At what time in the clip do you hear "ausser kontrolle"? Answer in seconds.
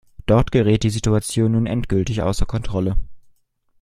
2.23-2.97